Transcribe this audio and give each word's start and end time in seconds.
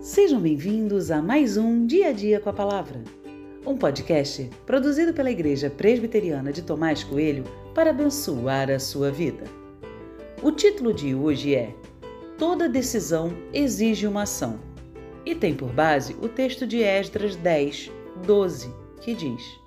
Sejam 0.00 0.40
bem-vindos 0.40 1.10
a 1.10 1.20
mais 1.20 1.58
um 1.58 1.86
Dia 1.86 2.08
a 2.08 2.12
Dia 2.12 2.40
com 2.40 2.48
a 2.48 2.54
Palavra, 2.54 3.04
um 3.66 3.76
podcast 3.76 4.48
produzido 4.64 5.12
pela 5.12 5.30
Igreja 5.30 5.68
Presbiteriana 5.68 6.50
de 6.54 6.62
Tomás 6.62 7.04
Coelho 7.04 7.44
para 7.74 7.90
abençoar 7.90 8.70
a 8.70 8.78
sua 8.78 9.10
vida. 9.10 9.44
O 10.42 10.50
título 10.52 10.94
de 10.94 11.14
hoje 11.14 11.54
é 11.54 11.74
Toda 12.38 12.66
decisão 12.66 13.36
exige 13.52 14.06
uma 14.06 14.22
ação 14.22 14.58
e 15.26 15.34
tem 15.34 15.54
por 15.54 15.70
base 15.70 16.16
o 16.22 16.30
texto 16.30 16.66
de 16.66 16.82
Esdras 16.82 17.36
10, 17.36 17.92
12, 18.24 18.74
que 19.02 19.14
diz: 19.14 19.60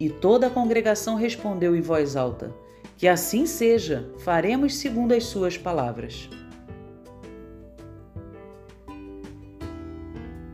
E 0.00 0.10
toda 0.10 0.48
a 0.48 0.50
congregação 0.50 1.14
respondeu 1.14 1.76
em 1.76 1.80
voz 1.80 2.16
alta: 2.16 2.52
Que 2.98 3.06
assim 3.06 3.46
seja, 3.46 4.12
faremos 4.18 4.74
segundo 4.74 5.12
as 5.12 5.22
suas 5.22 5.56
palavras. 5.56 6.28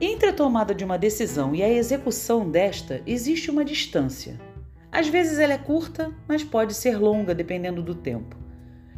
Entre 0.09 0.29
a 0.29 0.33
tomada 0.33 0.73
de 0.73 0.85
uma 0.85 0.97
decisão 0.97 1.53
e 1.53 1.65
a 1.65 1.69
execução 1.69 2.49
desta 2.49 3.03
existe 3.05 3.51
uma 3.51 3.65
distância. 3.65 4.41
Às 4.93 5.09
vezes 5.09 5.41
ela 5.41 5.55
é 5.55 5.59
curta, 5.59 6.15
mas 6.29 6.45
pode 6.45 6.75
ser 6.75 6.97
longa 6.97 7.35
dependendo 7.35 7.83
do 7.83 7.93
tempo. 7.93 8.37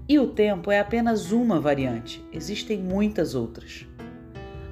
E 0.06 0.18
o 0.18 0.26
tempo 0.26 0.70
é 0.70 0.78
apenas 0.78 1.32
uma 1.32 1.58
variante, 1.58 2.22
existem 2.30 2.76
muitas 2.82 3.34
outras. 3.34 3.86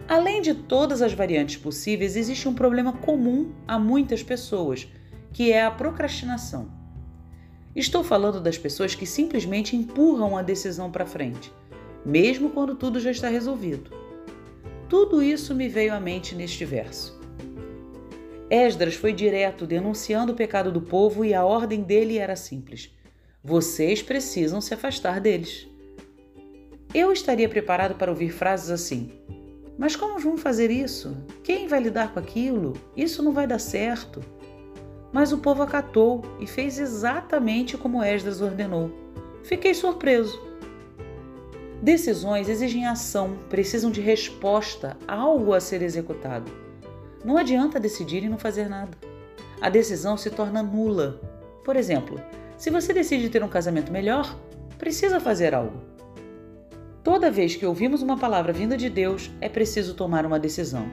Além 0.06 0.42
de 0.42 0.52
todas 0.52 1.00
as 1.00 1.14
variantes 1.14 1.56
possíveis, 1.56 2.16
existe 2.16 2.46
um 2.46 2.54
problema 2.54 2.92
comum 2.92 3.52
a 3.66 3.78
muitas 3.78 4.22
pessoas, 4.22 4.86
que 5.32 5.50
é 5.50 5.64
a 5.64 5.70
procrastinação. 5.70 6.70
Estou 7.74 8.04
falando 8.04 8.42
das 8.42 8.58
pessoas 8.58 8.94
que 8.94 9.06
simplesmente 9.06 9.74
empurram 9.74 10.36
a 10.36 10.42
decisão 10.42 10.90
para 10.90 11.06
frente, 11.06 11.50
mesmo 12.04 12.50
quando 12.50 12.76
tudo 12.76 13.00
já 13.00 13.10
está 13.10 13.30
resolvido. 13.30 14.04
Tudo 14.88 15.22
isso 15.22 15.54
me 15.54 15.68
veio 15.68 15.92
à 15.92 16.00
mente 16.00 16.34
neste 16.34 16.64
verso. 16.64 17.18
Esdras 18.48 18.94
foi 18.94 19.12
direto 19.12 19.66
denunciando 19.66 20.32
o 20.32 20.36
pecado 20.36 20.70
do 20.70 20.80
povo 20.80 21.24
e 21.24 21.34
a 21.34 21.44
ordem 21.44 21.82
dele 21.82 22.18
era 22.18 22.36
simples: 22.36 22.94
vocês 23.42 24.00
precisam 24.00 24.60
se 24.60 24.72
afastar 24.74 25.20
deles. 25.20 25.68
Eu 26.94 27.12
estaria 27.12 27.48
preparado 27.48 27.96
para 27.96 28.10
ouvir 28.10 28.30
frases 28.30 28.70
assim: 28.70 29.10
Mas 29.76 29.96
como 29.96 30.20
vamos 30.20 30.40
fazer 30.40 30.70
isso? 30.70 31.16
Quem 31.42 31.66
vai 31.66 31.80
lidar 31.80 32.14
com 32.14 32.20
aquilo? 32.20 32.74
Isso 32.96 33.22
não 33.22 33.32
vai 33.32 33.46
dar 33.46 33.58
certo. 33.58 34.20
Mas 35.12 35.32
o 35.32 35.38
povo 35.38 35.62
acatou 35.62 36.22
e 36.40 36.46
fez 36.46 36.78
exatamente 36.78 37.76
como 37.76 38.02
Esdras 38.02 38.40
ordenou. 38.40 38.90
Fiquei 39.42 39.74
surpreso. 39.74 40.40
Decisões 41.86 42.48
exigem 42.48 42.84
ação, 42.84 43.38
precisam 43.48 43.92
de 43.92 44.00
resposta, 44.00 44.96
algo 45.06 45.54
a 45.54 45.60
ser 45.60 45.82
executado. 45.82 46.50
Não 47.24 47.38
adianta 47.38 47.78
decidir 47.78 48.24
e 48.24 48.28
não 48.28 48.36
fazer 48.36 48.68
nada. 48.68 48.98
A 49.60 49.68
decisão 49.68 50.16
se 50.16 50.28
torna 50.28 50.64
nula. 50.64 51.20
Por 51.64 51.76
exemplo, 51.76 52.20
se 52.58 52.70
você 52.70 52.92
decide 52.92 53.30
ter 53.30 53.40
um 53.44 53.48
casamento 53.48 53.92
melhor, 53.92 54.36
precisa 54.76 55.20
fazer 55.20 55.54
algo. 55.54 55.80
Toda 57.04 57.30
vez 57.30 57.54
que 57.54 57.64
ouvimos 57.64 58.02
uma 58.02 58.18
palavra 58.18 58.52
vinda 58.52 58.76
de 58.76 58.90
Deus, 58.90 59.30
é 59.40 59.48
preciso 59.48 59.94
tomar 59.94 60.26
uma 60.26 60.40
decisão. 60.40 60.88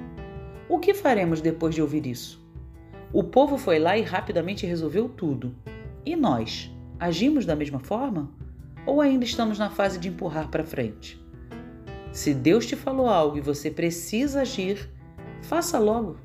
O 0.70 0.78
que 0.78 0.94
faremos 0.94 1.42
depois 1.42 1.74
de 1.74 1.82
ouvir 1.82 2.06
isso? 2.06 2.40
O 3.12 3.24
povo 3.24 3.58
foi 3.58 3.80
lá 3.80 3.98
e 3.98 4.04
rapidamente 4.04 4.68
resolveu 4.68 5.10
tudo. 5.10 5.56
E 6.06 6.16
nós? 6.16 6.72
Agimos 7.00 7.48
da 7.48 7.56
mesma 7.56 7.80
forma? 7.80 8.43
Ou 8.86 9.02
ainda 9.02 9.26
estamos 9.26 9.60
na 9.60 9.70
fase 9.70 10.00
de 10.00 10.10
empurrar 10.10 10.50
para 10.50 10.64
frente? 10.64 11.22
Se 12.12 12.34
Deus 12.34 12.66
te 12.66 12.76
falou 12.76 13.08
algo 13.08 13.38
e 13.38 13.42
você 13.42 13.72
precisa 13.72 14.42
agir, 14.42 14.90
faça 15.42 15.80
logo. 15.80 16.18